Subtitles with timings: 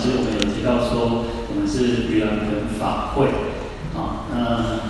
[0.00, 3.28] 其实我们有提到说，我们是盂兰盆法会
[3.92, 4.24] 啊。
[4.32, 4.80] 那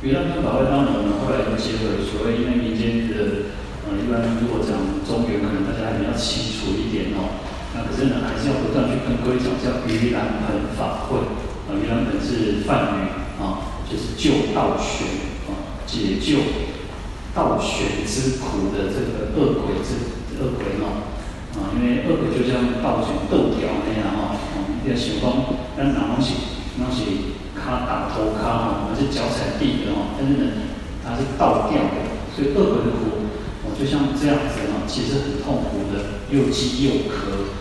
[0.00, 3.52] 盂兰盆法会当然我们后来有结合所谓因为民间的
[3.84, 7.44] 呃，一般如果讲中原，可能大家还比较清楚一点哦。
[7.76, 11.20] 那可是呢，还是要不断去跟各位讲叫盂兰盆法会
[11.68, 11.76] 啊。
[11.76, 16.40] 盂兰盆是梵语啊，就是救倒悬啊，解救
[17.36, 21.04] 倒悬之苦的这个恶鬼之恶鬼哦。
[21.76, 30.44] 因为恶鬼就像倒悬豆条那样哈，哦，要想讲，咱哪东西，那是卡打头卡哈，还是脚踩地的哈，但是呢，
[31.04, 31.96] 它是倒吊的，
[32.34, 33.28] 所以恶鬼的苦，
[33.62, 37.52] 哦，就像这样子哈，其实很痛苦的，又饥又渴，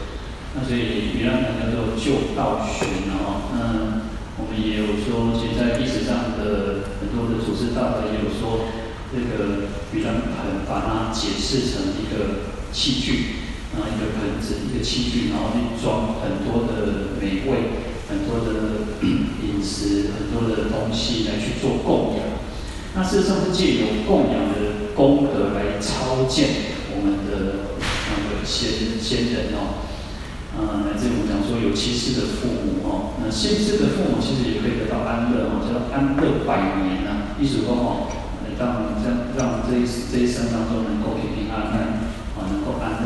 [0.56, 4.08] 那所以原来叫做救倒悬哈，那
[4.40, 8.72] 我们也有说，其实在历史上的很多的祖师大德也有说，
[9.12, 13.47] 这个盂兰盆把它解释成一个器具。
[13.76, 22.24] 啊，一个盆子，一个器具，然后去装很多的美味，很多的饮食，很多的东西来去做供养。
[22.96, 26.48] 那事实上是借由供养的功德来超荐
[26.96, 27.70] 我们的
[28.10, 29.86] 那个先先人哦。
[30.58, 37.38] 啊，来自我们讲说有七世的父母哦，那先世的父母其实也可以得到安乐哦，叫安乐百年呐、啊。
[37.40, 38.10] 意思说哦，
[38.58, 41.87] 让让让这一这一生当中能够平平安安。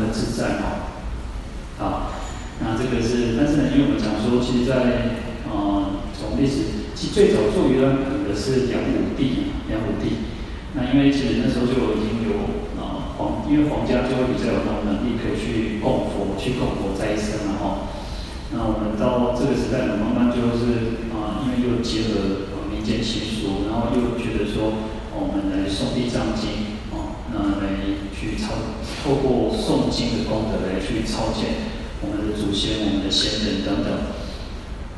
[0.02, 0.82] 能够安乐自在哦，
[1.78, 2.12] 好，
[2.60, 10.26] 那这个是，但是呢，因为我们讲说，其实在，呃，从历史，其最早做盂兰盆的是梁武帝，梁武帝。
[10.74, 12.48] 那因为其实那时候就已经有
[12.80, 17.92] 啊皇，因为皇家就会比较有那种能力，可以去供佛，去供佛再生了哈。
[18.50, 24.72] 那我们到这个时代呢，慢慢就是啊，因为又结合民间习俗，然后又觉得说，
[25.12, 26.72] 我们来诵地藏经。
[27.34, 27.80] 那来
[28.12, 28.52] 去超
[29.02, 33.90] 透过诵经的功德来去超荐我们的祖先、我们的先人等等。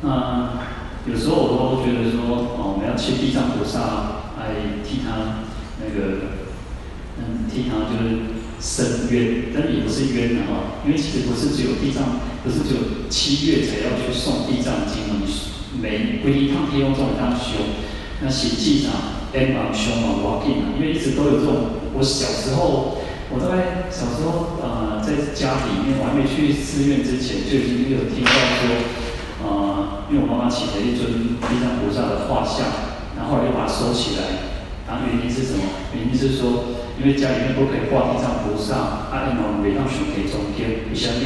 [0.03, 0.61] 那
[1.09, 2.21] 有时候我都觉得说，
[2.57, 5.49] 哦，我们要请地藏菩萨来替他
[5.81, 6.37] 那个，
[7.17, 15.25] 嗯，替他就是伸冤，但也不是冤的哈，因为其实不是只有地藏，不是只有七月才要去诵地藏经嘛，
[15.81, 17.81] 每每一趟天用这种当修，
[18.21, 18.93] 那实际上
[19.33, 21.55] 天王凶嘛，我给嘛，因为一直都有这种。
[21.97, 22.99] 我小时候，
[23.35, 28.63] 我大概小时候，呃，在家里面，我还没去寺院之前，就已经有听到说，
[29.43, 32.63] 呃，因为我妈妈请了一尊地藏菩萨的画像，
[33.19, 34.55] 然后又把它收起来，
[34.87, 35.67] 然后原因是什么？
[35.99, 41.19] 原因是说，因为家里面不可以挂地藏菩萨，他，因为每当选给中间，为什么？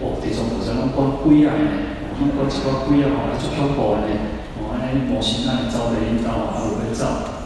[0.00, 4.16] 哦，地藏菩萨拢挂鬼啊呢，拢挂一挂鬼啊，吼，来做恐怖的呢，
[4.56, 7.39] 哦，安尼模型那里招的引导啊，会不会造？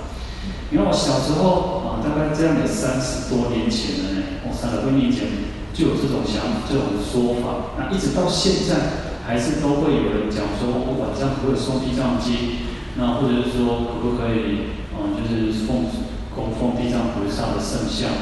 [0.70, 1.88] 因为我小时候啊。
[2.04, 5.24] 大概这样的三十多年前了呢，我，三十多年前
[5.72, 7.72] 就有这种想法，这种说法。
[7.80, 12.68] 那一直到现在，还是都会有人讲说，我晚上可不可以诵地藏经？
[13.00, 15.88] 那或者是说，可不可以，嗯，就是奉
[16.28, 18.12] 供奉地藏菩萨的圣像？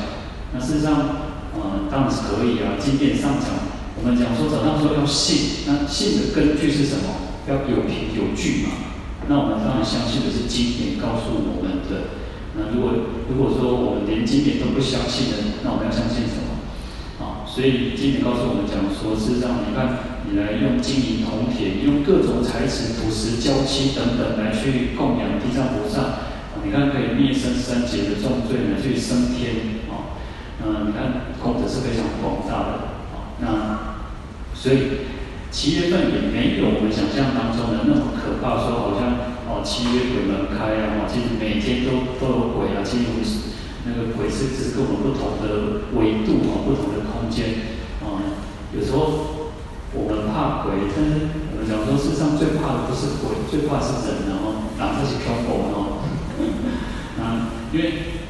[0.55, 2.79] 那事实上，嗯，当然是可以啊。
[2.79, 3.51] 经典上讲，
[3.99, 7.35] 我们讲说早上说要信，那信的根据是什么？
[7.51, 8.92] 要有凭有据嘛。
[9.29, 12.19] 那我们当然相信的是经典告诉我们的。
[12.55, 12.93] 那如果
[13.31, 16.53] 如果说我们连经典都不相信的，那我们要相信什么？
[17.23, 26.29] 啊，所以经典告诉我们讲说，是让你看，你来用金银铜铁，用各种材质、土石、胶漆等等来去供养地藏菩萨，
[26.65, 30.19] 你看可以灭生三劫的重罪，来去升天，啊，
[30.61, 32.73] 嗯，你看功德是非常广大的，
[33.15, 33.49] 啊，那
[34.53, 35.09] 所以
[35.53, 39.31] 七月份也没有我们想象当中的那么可怕，说好像。
[39.53, 41.05] 哦，七月鬼门开啊！
[41.05, 42.81] 其实每天都都有鬼啊。
[42.81, 43.13] 其实
[43.85, 48.17] 那个鬼是是跟我们不同的维度啊，不同的空间啊。
[48.73, 49.53] 有时候
[49.93, 54.41] 我们怕鬼，但是我们讲说，世上最怕的不是鬼，最怕是人啊！
[54.41, 56.01] 哦，哪怕是恐怖哦。
[57.21, 58.25] 啊，因为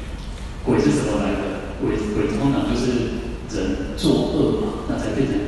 [0.65, 1.77] 鬼是什么来的？
[1.79, 3.23] 鬼鬼通常就是
[3.55, 5.39] 人作恶嘛，那才变成。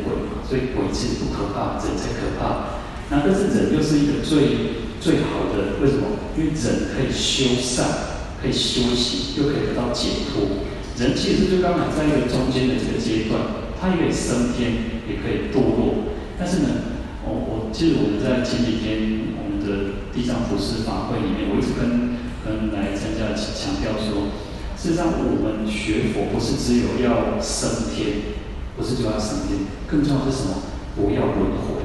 [0.49, 2.79] 所以鬼其实不可怕，人才可怕。
[3.09, 4.83] 那但是人又是一个最。
[4.95, 6.17] 最好的为什么？
[6.35, 7.85] 因为人可以修善，
[8.41, 10.65] 可以修行，又可以得到解脱。
[10.97, 16.15] 人其实就刚好在一个中间的这个阶段，他也可以升天，也可以堕落。
[16.39, 24.33] 但是呢，我我记得我们在前几天我们的地藏普施法会里面，我一直跟跟来参加强调说，
[24.73, 28.41] 事实上我们学佛不是只有要升天，
[28.77, 30.55] 不是就要升天，更重要的是什么？
[30.95, 31.83] 不要轮回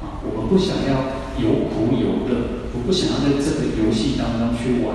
[0.00, 0.20] 啊！
[0.24, 1.24] 我们不想要。
[1.34, 4.94] 有苦有乐，我不想要在这个游戏当中去玩，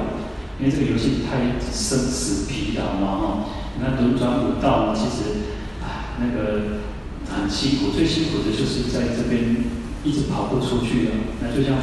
[0.56, 3.46] 因为这个游戏太生死疲劳嘛哈。
[3.84, 5.52] 那轮转五道呢，其实，
[5.84, 6.80] 唉，那个
[7.28, 9.68] 很辛苦，最辛苦的就是在这边
[10.06, 11.12] 一直跑不出去的。
[11.44, 11.76] 那就像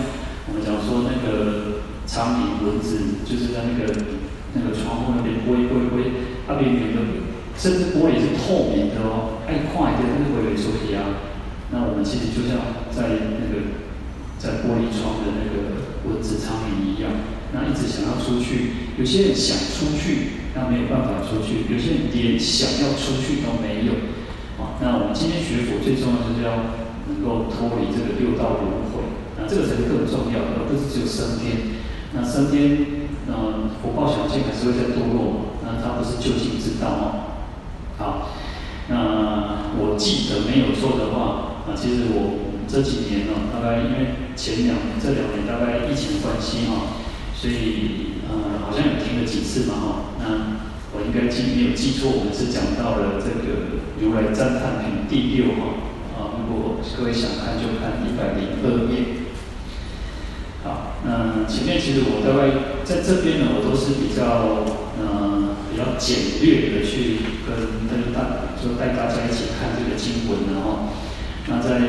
[0.49, 3.93] 我们讲说那个苍蝇、蚊子，就是在那个
[4.55, 6.13] 那个窗户那边飞飞飞，
[6.49, 7.26] 那边远的，
[7.59, 11.25] 甚至玻璃是透明的哦，爱快一点，那个会出去啊。
[11.73, 13.09] 那我们其实就像在
[13.41, 13.75] 那个
[14.39, 17.11] 在玻璃窗的那个蚊子、苍蝇一样，
[17.53, 18.95] 那一直想要出去。
[18.97, 23.93] 有些人想出去，那没有办法出去；有些人连想要出去都没有。
[24.57, 29.05] 啊，那我们今天学佛最重要就是要能够脱离这个六道轮回，
[29.37, 31.77] 那这个才是更重要的，而不是只有升天。
[32.15, 37.36] 那升天，嗯，福报小见还是会再堕落，那它不是究竟之道哦。
[37.99, 38.31] 好，
[38.89, 41.57] 那我记得没有错的话。
[41.67, 47.03] 啊，其实我这几年呢，大概因为前两年、这两年大概疫情关系哈，
[47.35, 49.87] 所以呃好像有听了几次嘛哈。
[50.23, 50.63] 那
[50.95, 55.75] 我应该记没有记错，我们是讲到了这个《如来赞叹品》第六哈。
[56.15, 59.27] 啊，如果各位想看就看一百零二页。
[60.63, 64.63] 好，那前面其实我大概在这边呢，我都是比较
[65.03, 65.36] 呃
[65.77, 70.89] 比较简略的去跟跟大就带大家一起看这个经文的哈。
[71.49, 71.85] 那在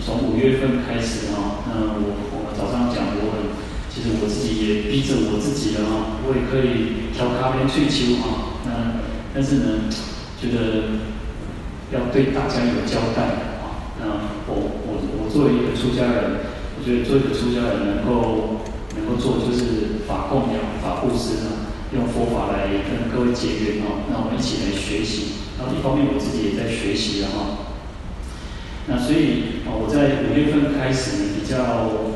[0.00, 3.50] 从五月份开始哈，那我我早上讲我，
[3.90, 9.02] 其实我自己也逼着我自己了哈，我也可以调咖啡退休哈，那
[9.34, 9.90] 但是呢，
[10.40, 11.02] 觉得
[11.90, 14.06] 要对大家有交代啊，那
[14.46, 14.54] 我
[14.86, 16.46] 我我作为一个出家人，
[16.78, 18.62] 我觉得做一个出家人能够
[18.94, 20.75] 能够做就是法供养、
[22.52, 27.72] 来跟各位结缘哈，那我们一起来学习，然后一方面我自己也在学习了哈。
[28.88, 31.58] 那所以，我在五月份开始呢，比较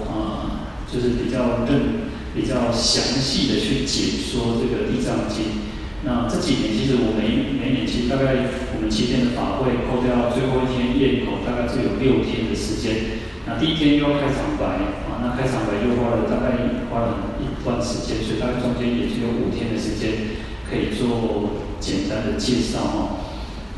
[0.07, 5.67] 啊，就是比较认，比较详细的去解说这个《地藏经》。
[6.07, 13.19] 那这几年，其实我每每年其实大概我们七天的法会，扣掉最后一天焰口，大概只有六天的时间。
[13.51, 17.30] 那第一天又要开场白啊，那开场白又花了大概花了一
[17.65, 23.09] 段时间，所以大概中间也只有五天的时间可以做简单的介绍哈。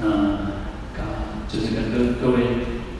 [0.02, 0.38] 嗯，
[1.48, 2.42] 就是跟各各位。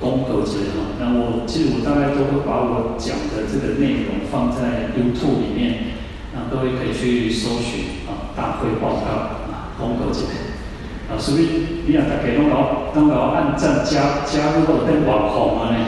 [0.03, 5.95] 功德节哈，那我其实我大概都会把我讲的这个内容放在 YouTube 里面，
[6.35, 9.07] 那各位可以去搜寻啊，大会报告
[9.55, 10.27] 啊，功德节
[11.07, 15.79] 啊，所以你啊大家拢搞拢搞按赞加加入我的网红啊呢，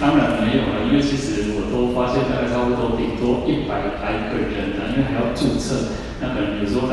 [0.00, 6.02] 当然没有了，因为其实我都发现大概差不多顶多一百来个人呢，因为还要注册。
[6.18, 6.88] 那可能有时候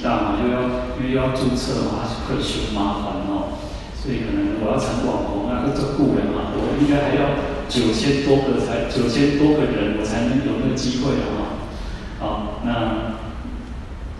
[0.02, 0.56] 大嘛，又要
[1.00, 3.60] 又要注册嘛，会很麻烦哦。
[4.00, 7.36] 所以可能我要成网红，那个做雇人嘛，我应该还要
[7.68, 11.60] 九千多个才九千多个人，我才能有那个机会啊。
[12.20, 13.16] 好，那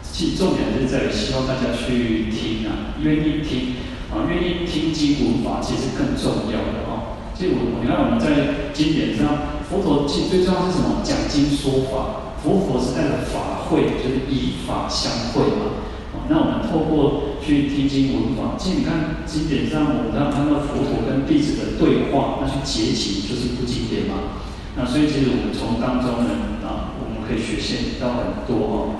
[0.03, 3.77] 其重点是在于希望大家去听啊，愿意听
[4.13, 7.21] 啊，愿意听经文法，其实更重要的哦。
[7.35, 11.01] 其实我你看我们在经典上，佛陀其实最重要是什么？
[11.05, 12.25] 讲经说法。
[12.45, 15.83] 佛佛是带着法会，就是以法相会嘛。
[16.29, 24.41] 那我们透过去听经闻法，其实你看经典上，我们要看到佛陀跟弟子的对话，那去结集就是不经典嘛。
[24.77, 28.97] 那所以其实我们从当中呢，啊，我们可以学习到很多哦。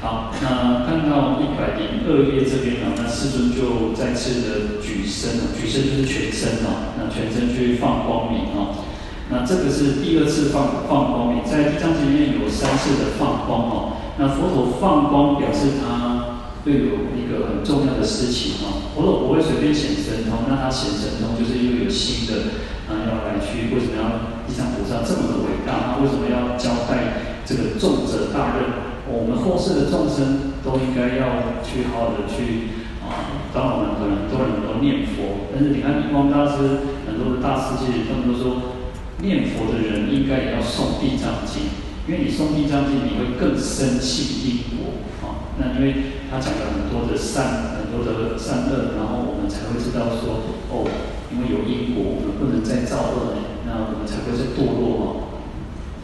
[0.00, 8.86] 好，那看到一百零二页这边呢，那世尊就再次的举身了，举身就是全身哦，那全身去放光明哦。
[9.28, 13.98] 那这个是第二次放放光明，在地藏经里面有三次的放光哦。
[14.18, 18.94] 那佛陀放光表示他又有一个很重要的事情哦。
[18.94, 22.54] 佛陀不会随便显神通，那他显神通就是又有新的
[22.86, 25.74] 啊要来去，为什么要地藏菩萨这么的伟大？
[25.90, 28.86] 他为什么要交代这个重责大任？
[29.10, 33.42] 我们后世的众生都应该要去好好的去啊。
[33.50, 38.75] 当我们很多人都念佛，但是你看印光大师很多的大师其实他们都说。
[39.22, 41.62] 念佛的人应该也要诵《地藏经》，
[42.08, 45.56] 因为你诵《地藏经》，你会更深信因果啊。
[45.56, 50.84] 那因为他讲了很多的善，很多的善恶，然后我们才会知道说，哦，
[51.32, 55.06] 因为有因果，我们不能再造恶，那我们才会是堕落哦。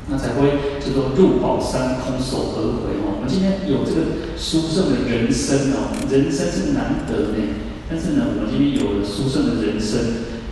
[0.09, 3.21] 那才会叫做入宝山空手而回哦。
[3.21, 7.39] 我们今天有这个殊胜的人生哦，人生是难得的，
[7.89, 10.01] 但是呢，我们今天有了殊胜的人生，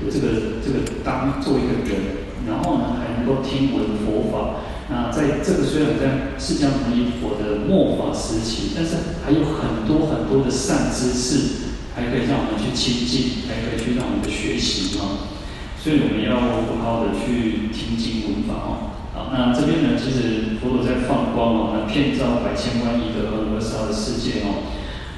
[0.05, 2.29] 有这个这个当做一个人。
[2.51, 4.61] 然后呢，还能够听闻佛法。
[4.91, 15.31] 那在这个虽然在释迦牟尼佛的末法时期，但是还有很多很多的善知识，还可以让我们去亲近，还可以去让我们学习啊。
[15.79, 18.91] 所以我们要好好的去听经闻法哦。
[19.15, 24.67] 好，那这边呢，其实佛陀在放光哦，那遍照百千万亿的和合沙的世界哦，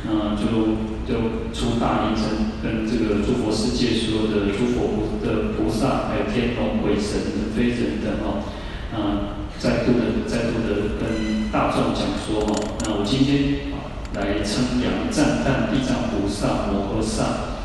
[0.04, 8.44] 那就就出大力神跟这个诸佛世界所有的诸佛的菩萨，还有天龙鬼神、的飞人等哦，
[8.94, 12.52] 啊，再度的再度的跟大众讲说哦，
[12.84, 17.58] 那我今天啊来称扬赞叹地藏菩萨摩诃萨，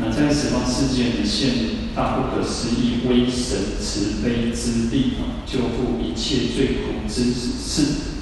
[0.00, 1.50] 那在十方世界呢现
[1.94, 8.14] 大不可思议威神慈悲之力啊，救护一切罪苦之事。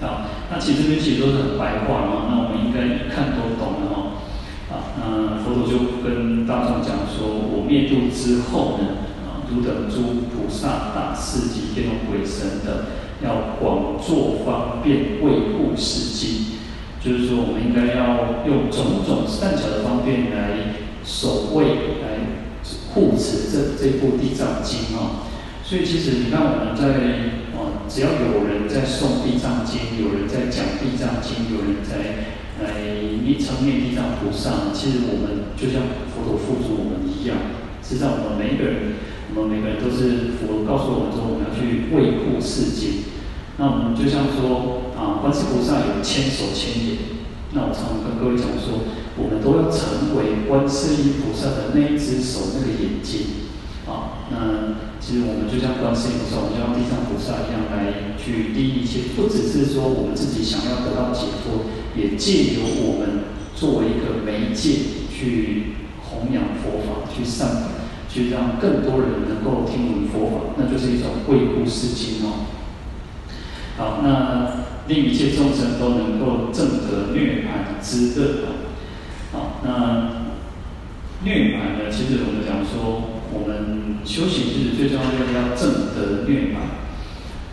[0.00, 4.22] 啊，那其实这边其实都是很白话嘛，那我们应该一看都懂了哦。
[4.70, 12.86] 啊，那佛陀就跟大众讲说，我灭度之后呢，啊，如等诸菩萨、大士及天龙鬼神等，
[13.24, 16.60] 要广作方便为护世经，
[17.02, 21.64] 就是说我们应该要用种种善巧的方便来守卫、
[22.02, 22.38] 来
[22.94, 25.26] 护持这这部地藏经啊。
[25.64, 27.47] 所以其实你看我们在。
[27.88, 32.28] 只要有人在诵地藏经，有人在讲地藏经，有人在
[32.62, 32.84] 来
[33.24, 37.38] 念称念地藏菩萨，其实我们就像佛陀付嘱我们一样，
[37.82, 39.00] 实际上我们每一个人，
[39.34, 43.08] 我们每个人都是佛告诉我们说，我们要去卫护世界。
[43.56, 47.24] 那我们就像说啊，观世菩萨有千手千眼，
[47.56, 48.84] 那我常常跟各位讲说，
[49.16, 53.47] 我们都要成为观世音菩萨的那一只手，那个眼睛。
[53.88, 54.36] 啊，那。
[55.00, 67.78] 其实我们就像观世音菩萨，我们就像地藏菩萨一样来去利益一切，不只是说我们自己想要得到解脱，也借由我们作为一个媒介去弘扬佛法，去散布，
[68.12, 72.52] 去让更多人能够听闻佛法，那就是一种惠护世间哦。
[73.78, 78.48] 好，那令一切众生都能够证得涅槃之乐。
[79.32, 80.26] 好，那
[81.24, 81.88] 涅槃呢？
[81.88, 83.16] 其实我们讲说。
[83.32, 86.78] 我们修行其实最重要的要正得涅槃。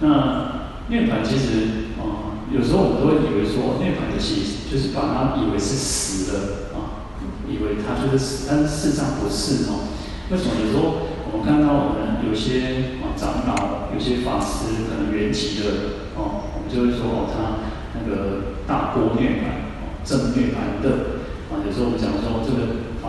[0.01, 6.39] 那涅槃其实啊、有时候我们都会以为说涅槃的其实就是把它以为是死的
[6.75, 7.09] 啊，
[7.47, 9.87] 以为它就是死，但是事实上不是哦。
[10.31, 10.51] 为什么？
[10.61, 15.69] 有时候我们看到我们有些啊长老、有些法师可能圆寂的
[16.15, 17.63] 哦，我们就会说哦，他
[17.95, 21.63] 那个大波涅槃、正涅槃的啊。
[21.65, 22.64] 有时候我们讲说这个。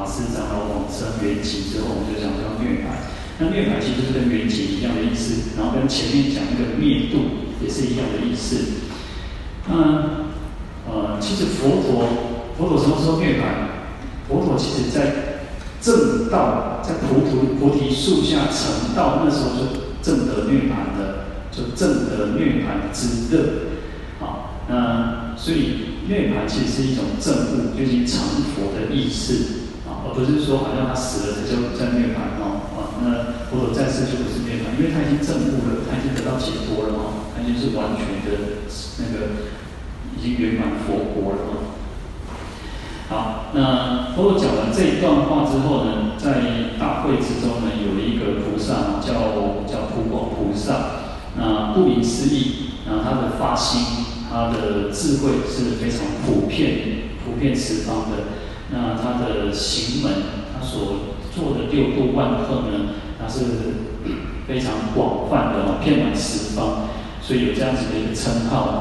[0.06, 3.10] 法师长老往生圆寂之后，我们就讲叫涅槃。
[3.38, 8.86] 那涅槃其实就是跟圆寂一样的意思，然后跟前面讲那个灭度也是一样的意思。
[9.66, 9.74] 那
[10.88, 12.06] 呃，其实佛陀，
[12.56, 13.74] 佛陀什么时候涅槃？
[14.28, 15.42] 佛陀其实在
[15.82, 23.42] 正道，在菩提菩提树下成道，那时候就正得涅槃的，就正得涅槃之乐。
[24.20, 28.20] 好，那所以涅槃其实是一种正悟，就是成
[28.54, 29.65] 佛的意思。
[30.06, 38.62] 而不是说好像他死了才叫叫涅槃哦，啊，那佛陀在世就不是涅槃，因为他已经证悟了，他已经得到解脱了哦，他已经是完全的
[38.98, 39.50] 那个
[40.14, 41.52] 已经圆满佛国了哦。
[43.08, 51.02] 好，那佛陀讲完这一段话之后呢，在大会之中呢，有一个菩萨叫叫普广菩萨，
[51.36, 53.80] 那顾名思义，那他的发心，
[54.30, 58.46] 他的智慧是非常普遍、普遍十方的。
[58.68, 60.12] 那他的行门，
[60.52, 60.96] 他所
[61.32, 63.44] 做的六度万行呢，他是
[64.48, 66.88] 非常广泛的哦，遍满十方，
[67.22, 68.74] 所以有这样子的一个称号哦。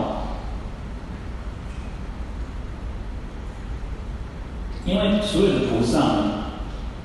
[4.85, 6.23] 因为所有的菩萨呢，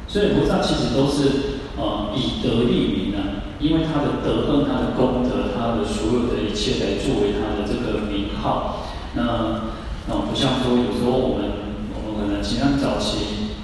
[0.09, 8.87] 所有菩萨其实都是呃以德立名啊，因为他的德行、他的功德、他的所有的一切来作为他的这个名号。
[9.15, 9.75] 那
[10.09, 11.60] 那不像说有时候我们。
[12.21, 13.57] 可能其他早期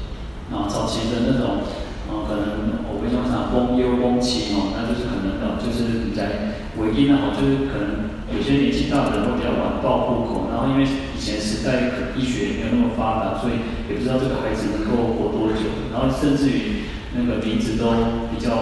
[0.49, 1.61] 啊，早期的那种
[2.09, 13.61] 啊，可能我们讲啥公忧公亲哦，那就是可能哦，就是你在唯一呢，哦，就是可能有些年纪大的人会比较晚报户口，然后因为以前时代医学也没有那么发达，所以
[13.91, 17.91] 也不知道这个孩子能够活多久，然后甚至于那个名字都
[18.31, 18.55] 比较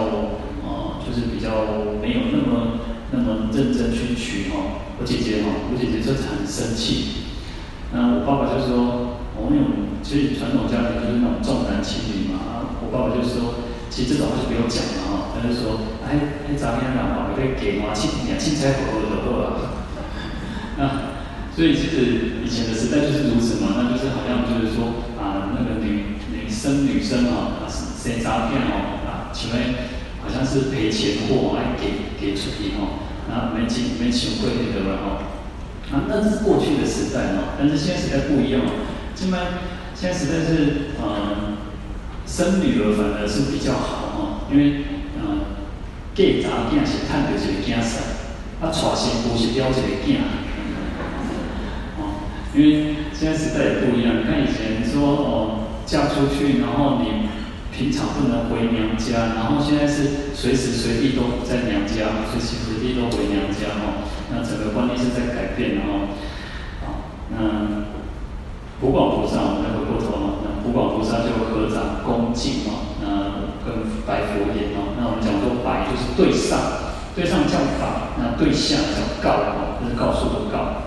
[0.65, 2.81] 啊，就是比较没有那么
[3.13, 4.81] 那么认真去取哦。
[4.97, 7.29] 我姐姐哦，我姐姐就是很生气，
[7.93, 9.14] 那我爸爸就说。
[9.35, 9.63] 我们有，
[10.01, 12.39] 其实传统家庭就是那种重男轻女嘛。
[12.39, 12.51] 啊
[12.81, 15.35] 我爸爸就说，其实这种话就不用讲了哈。
[15.35, 19.47] 他就说，哎，哎，昨天俩宝贝给嘛，青年青菜火候的火啊。
[20.77, 20.81] 那
[21.55, 23.75] 所以其实以前的时代就是如此嘛。
[23.75, 29.59] 那就是好像就是说啊，那个女女生女生啊，生诈骗哦啊，请问
[30.21, 35.07] 好像是赔钱货来给给出去哦，那没钱没钱会那个了哦。
[35.91, 38.71] 啊，那是过去的时代嘛，但是现在时代不一样了。
[39.15, 39.37] 现在
[39.95, 41.57] 现在实在是，嗯，
[42.27, 44.19] 生女儿反而是比较好哦，
[44.51, 44.83] 因为
[45.17, 45.39] 嗯，
[46.13, 48.03] 嫁查囝是趁到一个囝婿，
[48.61, 50.19] 啊，娶新妇是了一个囝，
[51.97, 52.01] 哦，
[52.53, 54.19] 因为现在时代也不一样。
[54.19, 57.29] 你看以前说哦嫁出去，然后你
[57.71, 64.03] 平常不能回娘家，然后现在是随时随地都在娘家，随时随地都回娘家哦。
[64.31, 66.09] 那整个观念是在改变的哦。
[66.83, 67.37] 好，那
[68.81, 70.43] 普广菩萨，我们再回过头哦。
[70.43, 73.07] 那普广菩萨就合掌恭敬哦，那
[73.63, 74.99] 跟白佛言哦。
[74.99, 76.59] 那我们讲说白就是对上，
[77.15, 80.83] 对上叫法，那对下叫告哦，就是告诉的告。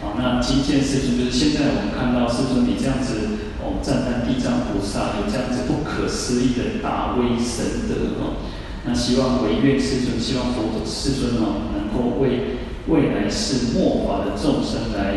[0.00, 8.40] 好，那今见世尊就是现在我们看到世尊你这样子哦，赞叹地藏菩萨有这样子不可思议的大威神德哦，
[8.88, 12.56] 那希望唯愿世尊，希望佛陀世尊哦，能够为
[12.88, 15.14] 未来世末法的众生来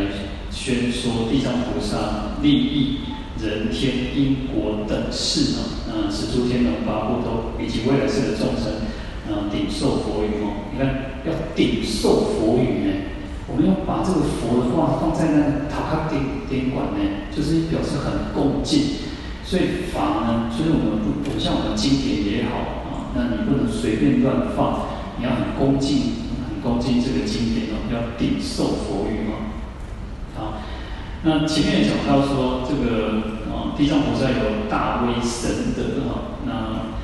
[0.56, 3.00] 宣说地藏菩萨利益
[3.44, 8.88] 人天因果等事啊，那十诸天龙八部都以及未来世的众生，
[9.28, 12.94] 啊，顶受佛语哦，你看要顶受佛语呢。
[13.48, 19.04] 我们要把这个佛的话放在那塔卡顶顶管呢，就是表示很恭敬。
[19.44, 22.58] 所以法呢，所以我们不不像我们经典也好
[22.90, 24.88] 啊，那你不能随便乱放，
[25.20, 29.35] 你要很恭敬，很恭敬这个经典哦，要顶受佛语哦。
[31.26, 36.96] 那前面也讲到说这个啊，地藏菩萨有大威神德哈，那。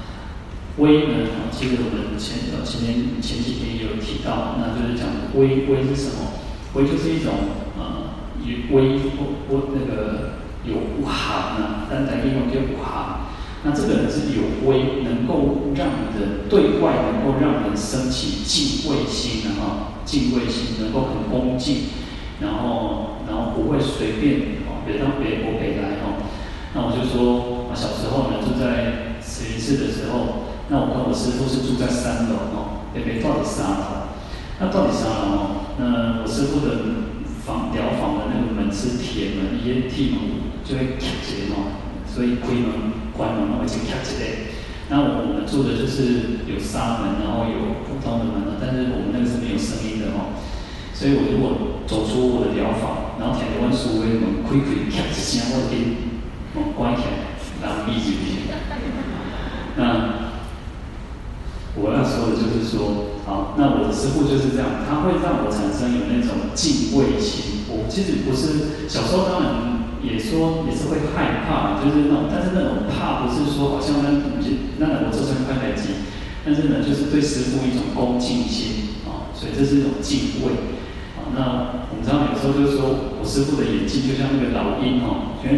[0.78, 1.28] 威呢？
[1.52, 6.32] 其实我们前呃前面前几天也有提到，那就是讲威威是什么？
[6.74, 7.34] 威就是一种
[7.78, 13.28] 呃有威不不那个有含啊，单单英文叫含。
[13.64, 15.88] 那这个人是有威，能够让
[16.18, 21.90] 人对外能够让人升起敬畏心的哈，敬畏心能够很恭敬，
[22.40, 23.18] 然后
[23.50, 26.22] 不会随便哦，别当别国别来哦。
[26.74, 30.54] 那我就说，我小时候呢住在慈云寺的时候。
[30.72, 34.08] 那我跟我师父是住在三楼哦，北北到底三楼？
[34.56, 35.76] 那到底三楼哦？
[35.76, 37.12] 那我师父的
[37.44, 41.76] 房疗房的那个门是铁门，一些铁门就会卡起来哦，
[42.08, 44.56] 所以推门关门会就卡起来。
[44.88, 50.40] 那我们住的就是有纱门，然后有普通的门，但是我们那个是没有声音的哦。
[51.02, 55.74] 所以我如果走出我的疗法，然后听到我师父的门开开卡一声，我就
[56.54, 57.34] 门关起来，
[57.66, 58.54] 然后闭住去。
[59.78, 60.30] 那。
[61.74, 67.64] 我要说的就是说，好，那我的师傅就是这样，他会让我产生有那种敬畏心。
[67.72, 74.20] 我其实不是小时候当然也说也是会害怕，就是那种，但是那种怕不是说好像那
[74.84, 76.12] 那我做成快来机，
[76.44, 80.52] 但是呢，就是对师傅一种恭敬心啊，所以这是一种敬畏。
[81.36, 85.56] 那我们知道有时候就是说我师傅的眼睛就像那个老鹰哦，觉得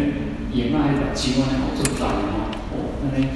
[0.52, 3.28] 眼睛还把青光好做大哦，哦，那边。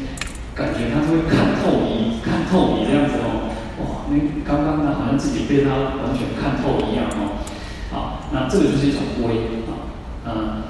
[0.58, 5.70] 感觉他是会看透你，看透你这样子哦，哇，那刚刚呢好像自己被他
[6.02, 7.46] 完全看透一样哦，
[7.92, 9.94] 好，那这个就是一种威啊，
[10.26, 10.66] 嗯，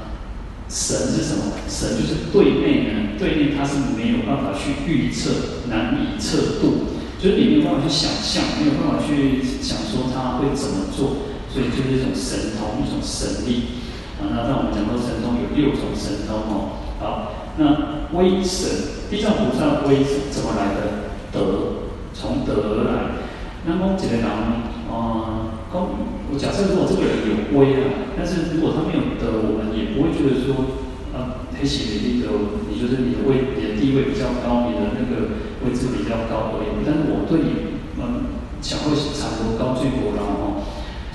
[0.68, 1.56] 神是什么？
[1.66, 13.84] 神就是对内呢，对内他是没有办法去预测，难以测度，就是你没有办法去想象，没有办法去想说他会怎么做，所以就是一种神通，一种神力
[14.20, 14.28] 啊。
[14.30, 18.98] 那在我们讲到神通有六种神通哦，好，那威神。
[19.08, 21.08] 地藏菩萨的威怎么来的？
[21.32, 23.24] 德，从德而来。
[23.64, 30.76] 那么几个人，啊，公，我假设如果这个人有威啊，但是如果他没有德，我们也不会觉得说，
[31.16, 36.84] 啊，黑喜的那个，你就是你的位，你的地位比较高，你的那个位置比较高而已。
[36.84, 38.28] 但是我对你们
[38.60, 40.57] 想会产生高居伯拉哦，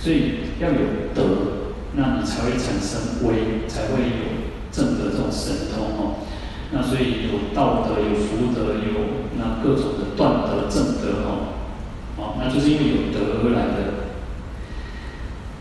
[0.03, 1.23] 所以要有德，
[1.95, 6.27] 那你才会产生威，才会有正德这种神通哦。
[6.73, 11.55] 那所以有道德，有福德，有那各种的断德、正德哦，
[12.17, 14.03] 好，那就是因为有德而来的。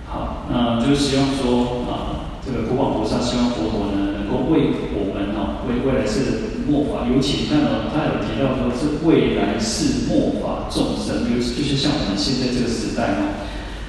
[0.09, 13.38] 好，那就希望说啊，这个普广菩萨希望佛陀呢，能够为我们哦，为未来世末法，尤其看到他有提到说是未来世末法众生，就就是像我们现在这个时代哦，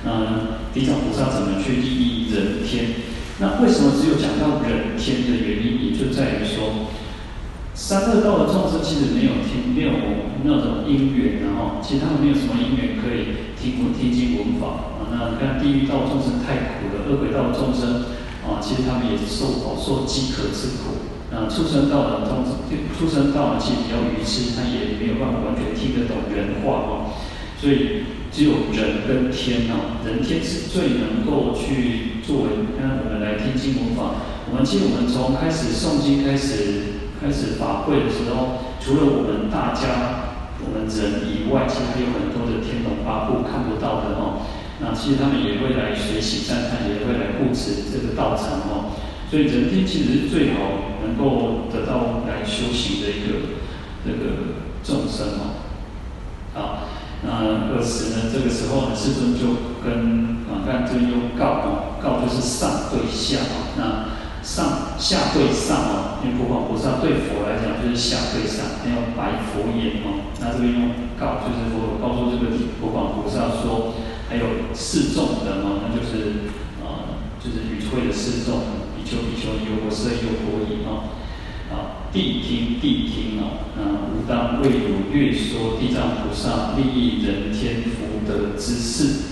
[0.05, 2.85] 嗯地藏菩萨怎么去利益人天？
[3.39, 6.91] 那为什么只有讲到人天的原因，也就在于说。
[7.73, 9.89] 三恶道的众生其实没有听，没有
[10.45, 15.09] 那种因缘，然后其实他们没有什么因缘可以听闻听经闻法啊。
[15.09, 18.13] 那你看地狱道众生太苦了，恶鬼道众生
[18.45, 21.01] 啊，其实他们也是受饱受饥渴之苦。
[21.33, 22.61] 那畜生道的众生，
[22.93, 27.17] 畜生道其实比较愚痴，他也没有办法完全听得懂人话哦。
[27.57, 34.15] 所以只有人跟天啊，人天是最能够去作为让我们来听经闻法。
[34.49, 36.91] 我们其实我们从开始诵经开始。
[37.23, 44.43] 开始法会的时候，除了我们大家、我们人以外，其实还有很多的天龙八部看不到的哦。
[44.83, 48.91] 那其实他们也会来学习赞叹，也会来护持这个道场哦。
[49.31, 53.55] 所以人天其实是最好能够得到来修行的一个
[54.03, 55.63] 这个众生哦。
[56.53, 56.91] 好，
[57.25, 64.23] 那尔时呢，这个时候呢，世尊就跟啊，看这边用告啊，告就是上对下啊，那。
[64.43, 70.35] 上下对上啊，因为普广菩萨对佛来讲就是下对上，还有白佛言哦。
[70.41, 73.95] 那这边用告就是佛告诉这个普广菩萨说，
[74.27, 76.51] 还有示众的嘛，那就是
[76.83, 81.15] 呃就是与会的示众，比丘比丘尼，优婆塞优婆夷哦。
[81.71, 83.81] 啊，谛听谛听哦，那
[84.13, 89.23] 吾当为有略说地藏菩萨利益人天福德之事。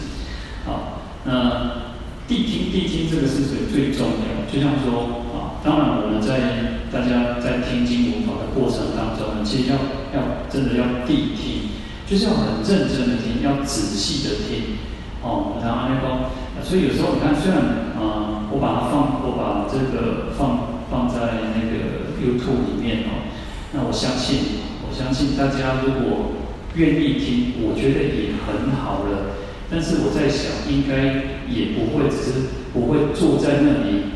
[0.66, 1.82] 好，那。
[2.30, 4.48] 谛听谛听，这个是最最重要。
[4.48, 9.76] 就像说啊，当然我们在大家在听经闻法的过程当中，其实要
[10.16, 11.76] 要真的要谛听，
[12.08, 14.80] 就是要很认真的听，要仔细的听。
[15.22, 16.32] 哦，然后阿弥陀
[16.64, 17.60] 所以有时候你看，虽然
[18.00, 23.28] 啊、我把它放，我把这个放放在那个 YouTube 里面哦，
[23.74, 26.32] 那我相信，我相信大家如果
[26.76, 29.36] 愿意听，我觉得也很好了。
[29.70, 31.42] 但是我在想，应该。
[31.52, 32.32] 也不会只是
[32.72, 34.16] 不会坐在那里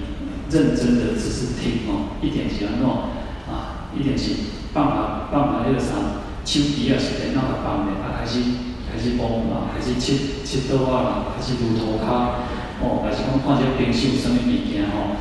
[0.50, 3.12] 认真的只是听哦，一点钱那种
[3.44, 4.38] 啊，一点钱
[4.72, 8.40] 放啊放啊那个啥，手机啊是在那个放的，啊开始
[8.88, 10.16] 开始播嘛，开始切
[10.46, 12.40] 切刀啊，开始撸涂骹
[12.80, 15.20] 哦，还是讲看这冰箱什么物件哦，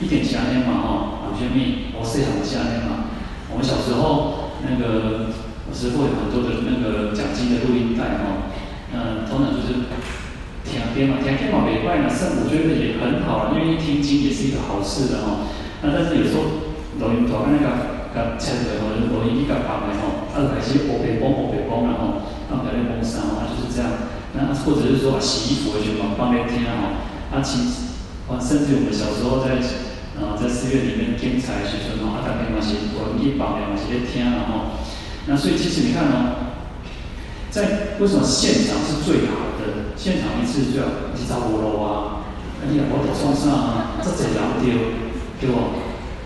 [0.00, 0.88] 一点钱的嘛吼，
[1.28, 1.58] 有啥物？
[1.98, 3.12] 我细汉时安尼嘛，
[3.50, 5.30] 我们小时候那个
[5.68, 8.50] 我师傅有很多的那个讲经的录音带哦，
[8.92, 9.90] 嗯，通常就是。
[10.64, 12.08] 听天嘛，听天嘛，没坏呢。
[12.08, 15.44] 圣母觉得也很好，因为听经也是一个好事的哦。
[15.82, 16.64] 那但是有时候
[16.98, 23.92] 录音带那个个切的哦，录音一个放的哦，啊开始乌白光乌白光了哦，啊在那风扇哦，就是这样。
[24.32, 26.96] 那或者是说洗衣服的时候放来听哦，
[27.30, 27.60] 啊其
[28.28, 29.60] 啊甚至我们小时候在
[30.16, 34.80] 啊在寺院里面剪彩的时候啊大概嘛是录音放的嘛是在听了哦。
[35.26, 36.52] 那所以其实你看哦，
[37.50, 39.94] 在为什么现场是最好的？
[39.96, 42.26] 现场一次就要去找五楼啊，
[42.68, 44.74] 你也无得送上啊，这侪人丢，
[45.40, 45.56] 对不？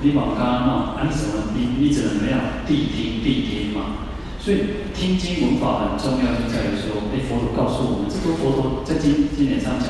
[0.00, 1.54] 你往刚嘛，啊你什么？
[1.54, 2.40] 你你只能怎么样？
[2.66, 4.08] 谛听谛听嘛。
[4.40, 9.88] 所以听经闻法很重要，就在于说，哎，佛陀告诉我们，这个佛陀在经经典上讲，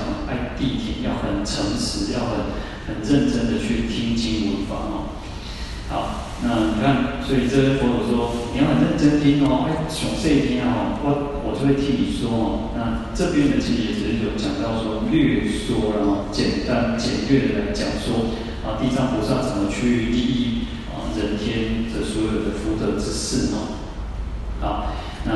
[0.58, 2.52] 谛听要很诚实，要很
[2.86, 5.16] 很认真的去听经闻法哦。
[5.88, 11.34] 好，那你看，所以这个佛陀说，你要很认真听哦，哎，详细听啊，我。
[11.48, 23.80] 我就会替你说哦，那这边呢，其实也是有讲到说略说，然后简单简略的来讲说啊，地藏菩萨怎么去利益啊人天的所有的福德之事哦。
[24.60, 24.92] 好，
[25.24, 25.32] 那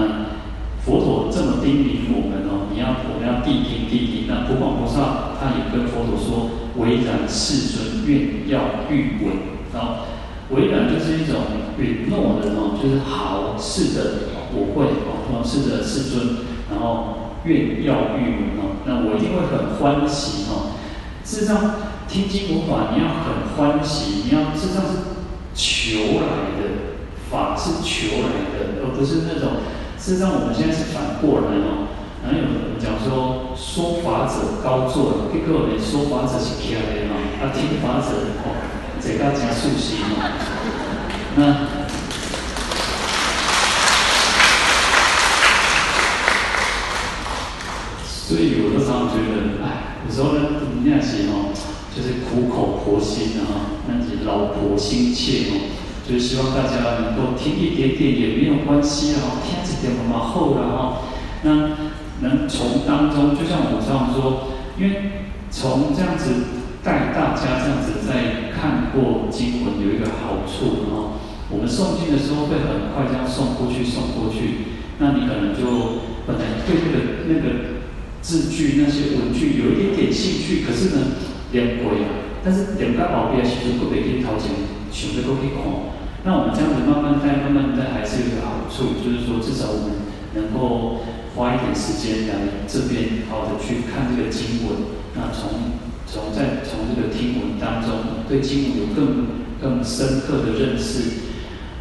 [0.85, 4.27] 佛陀这么叮咛我们哦，你要我们要谛听谛听。
[4.27, 10.11] 那普广菩萨他也跟佛陀说，唯然世尊愿要欲闻啊，
[10.51, 11.39] 唯然就是一种
[11.79, 14.33] 允诺的哦，就是好，是的。
[14.55, 20.77] 我会哦，是的，世尊，然后愿要欲闻哦，那我一定会很欢喜哦。
[21.25, 21.77] 事实上，
[22.09, 24.99] 听经闻法，你要很欢喜，你要事实上是
[25.55, 29.63] 求来的，法是求来的，而不是那种。
[30.03, 31.87] 事实上，我们现在是反过来哦。
[32.25, 37.15] 哪有人讲说说法者高坐，结果连说法者是起来的嘛？
[37.39, 38.59] 啊，听法者哦，
[39.01, 40.27] 这个加速心嘛。
[41.37, 41.69] 那。
[48.11, 51.55] 所以有的时候觉得，哎，有时候呢，那些哦，
[51.95, 55.55] 就是苦口婆心的哈，那些老婆心切哦，
[56.09, 61.03] 就是希望大家能够听一点点也没有关系啊，听一点嘛好了哈。
[61.43, 61.51] 那
[62.21, 66.27] 能从当中，就像我们常说，因为从这样子
[66.83, 71.19] 带大家这样子在看过经文有一个好处哈，
[71.51, 77.73] 我们诵经的时候会很快这样诵过去，诵过去，那你可能就本来对那个那个。
[78.23, 81.03] 字句那些文句有一点点兴趣，可是呢，
[81.51, 84.53] 念过啊，但是念到后边其实不得去掏钱，
[84.93, 85.92] 想着都可以看。
[86.25, 91.03] 那我们这样子慢慢带，慢慢带，还是有个好处，就是说至少我们能够
[91.35, 95.03] 花一点时间来这边好的去看这个经文。
[95.19, 99.27] 那从从在从这个听闻当中，对经文有更
[99.61, 101.27] 更深刻的认识。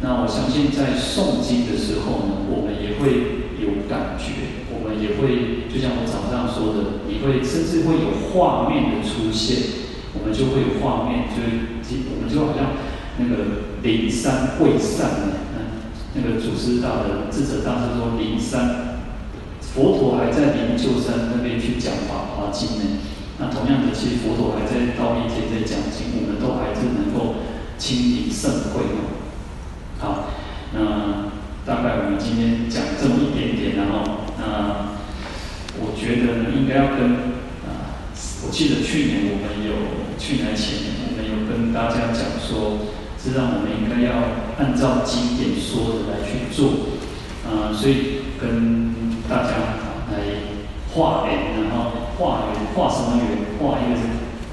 [0.02, 4.66] 那我相信在诵经的时候呢，我们也会有感觉。
[4.74, 9.86] 我们也会，就像我早上说的，你会甚至会有画面的出现，
[10.18, 12.74] 我们就会有画面，就是我们就好像
[13.18, 13.36] 那个
[13.82, 15.82] 灵山会上的，嗯，
[16.14, 18.98] 那个祖师大的智者大师说灵山，
[19.60, 22.84] 佛陀还在灵鹫山那边去讲法华经呢，
[23.38, 27.36] 那同样的，其实佛陀还在道利天在讲经，我们都还是能够
[27.78, 29.20] 亲临盛会哦。
[29.98, 30.28] 好，
[30.72, 31.32] 那
[31.64, 34.42] 大概我们今天讲这么一点点，然后那
[35.78, 37.12] 我觉得呢，应该要跟
[37.62, 38.02] 啊，
[38.44, 39.72] 我记得去年我们有，
[40.18, 42.91] 去年前年我们有跟大家讲说，
[43.22, 44.10] 是让我们应该要
[44.58, 46.90] 按照经典说的来去做，
[47.46, 48.92] 啊，所以跟
[49.30, 49.78] 大家
[50.10, 50.18] 来
[50.92, 53.54] 化缘，然后化缘，化什么缘？
[53.60, 53.96] 化一个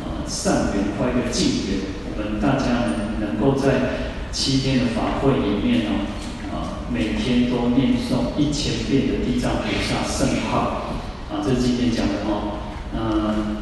[0.06, 1.80] 啊善缘，化一个净缘。
[2.06, 6.06] 我们大家能能够在七天的法会里面哦，
[6.54, 10.94] 啊，每天都念诵一千遍的地藏菩萨圣号，
[11.32, 12.60] 啊，这是今天讲的哦，
[12.94, 13.58] 嗯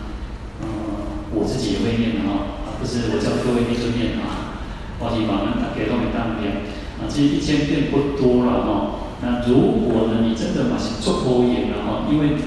[0.62, 0.68] 嗯，
[1.32, 4.37] 我自己也会念的哈，不是我叫各位念就念啊，
[5.00, 6.66] 我希望大家都会当念，
[6.98, 9.14] 啊，其实一千遍不多了哦。
[9.22, 12.38] 那如果呢，你真的嘛是做佛业的哈，因为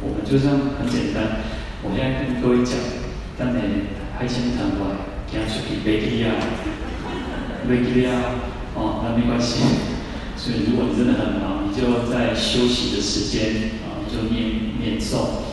[0.00, 1.44] 我们就这样很简单。
[1.82, 2.76] 我现在跟各位讲，
[3.38, 3.64] 当然
[4.18, 6.32] 海鲜谈完，今天出去飞机啊，
[7.68, 8.40] 飞机啊，
[8.74, 9.64] 哦，那没关系。
[10.36, 15.44] 所以如果你真的很忙，你就在休息的时间啊，你就念念诵。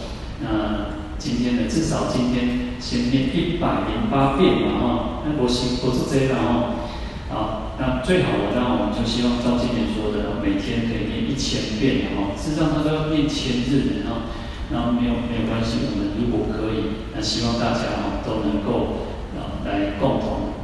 [0.42, 6.89] 那今天呢，至少今天先念一百零八遍嘛哈，那不行，不是这样哦。
[7.30, 12.34] 好，那最好的，那我们就希望照今天说的，每天可以念一千遍哈。
[12.36, 14.34] 事实上，他都要念千日的哈。
[14.74, 20.58] 那没有没有关系，我们如果可以，那希望大家哈都能够啊来共同。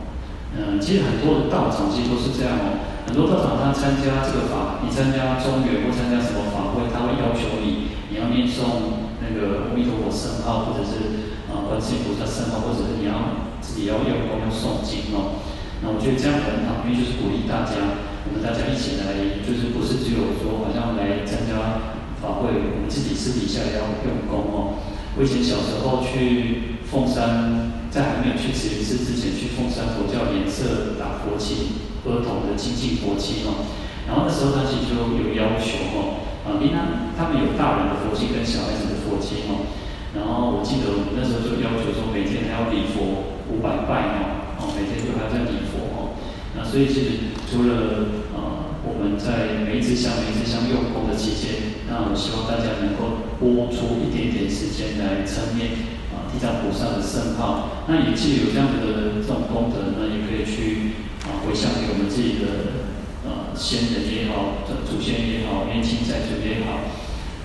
[0.58, 2.82] 嗯，其实很多的道场其实都是这样哦。
[3.06, 11.27] 很多道场他参加这个法，你参加中元或参加什么法会，他会要求你你要念诵那个阿弥陀佛圣号，或者是
[11.68, 15.44] 关心菩萨圣号，或者是你要自己要用功要诵经哦。
[15.84, 19.14] 那我觉得这样很好，因为就是鼓励大家，我们大家一起来，
[19.46, 21.86] 就是不是只有说好像来参加
[22.18, 24.82] 法会，我们自己私底下也要用功哦。
[25.14, 31.78] 我以前小时候去凤山，在还没有去慈云寺之前，去凤山佛教研社打佛七，
[32.08, 33.70] 儿童的精进佛七哦。
[34.08, 36.74] 然后那时候他其实就有要求哦，啊，因为
[37.14, 39.70] 他们有大人的佛七跟小孩子的佛七哦。
[40.16, 44.48] 然后我记得我们那时候就要求说，每天还要礼佛五百拜哦。
[44.58, 46.18] 哦，每天都还在礼佛哦，
[46.58, 57.86] 那所以其实除了呃我们在每一支香每一支香用功的期间，那我希望大家能够拨出一点点时间来称念啊地藏菩萨的圣号。
[57.86, 60.98] 那也既有这样子的这种功德，那也可以去
[61.30, 62.90] 啊回向给我们自己的
[63.30, 66.82] 呃先人也好，祖先也好，冤亲债主也好。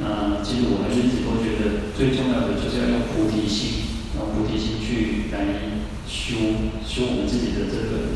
[0.00, 3.84] 那其实我还是一直都觉得最重要的就是要用菩提心，
[4.16, 5.82] 用菩提心去来。
[6.04, 6.36] 修
[6.84, 8.12] 修我们自己的这个，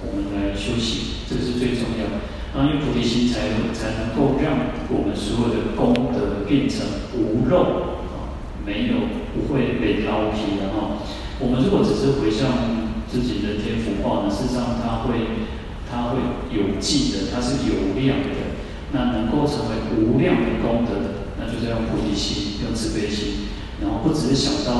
[0.00, 2.24] 我们来修行，这个是最重要的。
[2.54, 4.56] 然后用菩提心才才能够让
[4.88, 11.04] 我们所有的功德变成无漏啊，没有不会被捞皮的哈。
[11.38, 12.48] 我们如果只是回向
[13.10, 15.44] 自己的天福报呢，事实上它会
[15.90, 18.43] 它会有记的，它是有量的。
[18.94, 23.50] 那能够成为无量的功德，那就是要菩提心，用慈悲心，
[23.82, 24.72] 然后不只是想到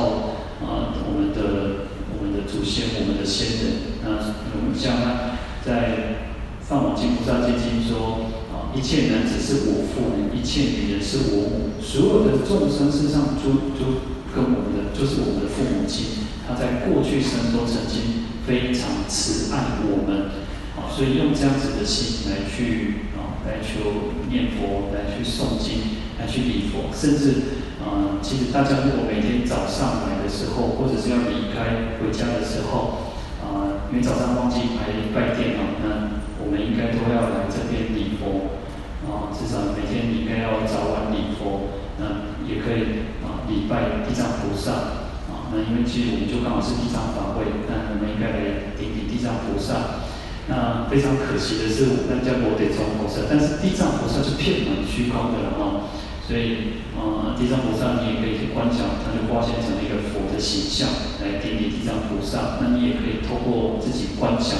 [0.65, 1.85] 啊我们的。
[2.17, 4.15] 我们的祖先，我们的先人，那
[4.55, 6.17] 我们像他在
[6.65, 20.31] 《梵网经菩萨戒经》说啊，一切男子是我父，一切女人是我母，所有的众生身上就就跟我们的就是我们的父母亲，他在过去生都曾经非常慈爱我们，
[20.79, 23.11] 啊，所以用这样子的心来去，
[23.45, 27.63] 来求念佛，来去诵经，来去礼佛，甚至。
[27.85, 33.13] 啊、嗯，其实大家如果每天早上来的时候，或者是要离开回家的时候，
[33.45, 38.57] 啊、因为早上忘记排拜殿嘛，那我们应该都要来这边礼佛，
[39.05, 50.09] 啊，至少每天应该要早晚礼佛，那也可以啊，礼拜地藏菩萨，啊，那因为其实我们就刚好是地藏法会，那我们应该来顶礼地藏菩萨。
[50.47, 55.89] 那非常可惜的是，我们家没得装菩萨，但是地藏菩萨是遍满虚空的了哈。
[56.25, 60.89] 所以，呃，地藏菩萨你也可以去观想，它就化现成一个佛的形象
[61.21, 62.57] 来顶礼地藏菩萨。
[62.61, 64.57] 那你也可以透过自己观想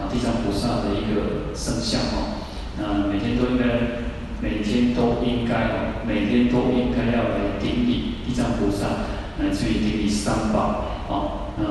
[0.00, 2.44] 啊，地藏菩萨的一个圣像哦。
[2.80, 4.04] 那每天都应该，
[4.40, 9.08] 每天都应该哦，每天都应该要来顶礼地藏菩萨，
[9.40, 11.52] 来自于顶礼三宝哦。
[11.56, 11.64] 那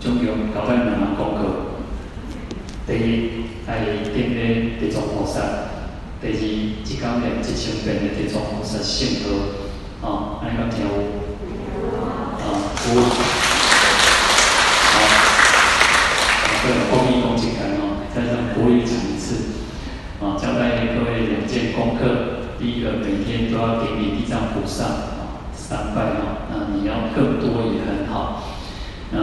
[0.00, 1.67] 总共搞在两项功课，
[2.88, 5.42] 第一，来顶礼地藏菩萨。
[6.22, 10.90] 第二，一讲念一千遍的地藏菩萨圣号，啊，安尼讲听有，
[12.40, 12.48] 啊，
[12.88, 12.96] 有，
[14.88, 14.96] 好，
[16.64, 19.60] 对，后面讲几遍哦，再让国语讲一次，
[20.24, 28.44] 啊，交代各位两件功课，第一个每天都要顶礼地藏菩萨，啊，三拜哈，那你要更多也很好。
[29.10, 29.20] 那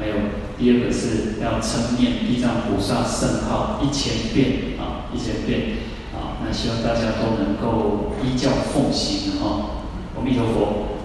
[0.00, 0.16] 还有
[0.58, 5.76] 第二个是要称念地藏菩萨圣号一千遍啊，一千遍
[6.14, 6.40] 啊。
[6.44, 9.82] 那希望大家都能够依教奉行哈。
[10.16, 10.95] 阿弥陀佛。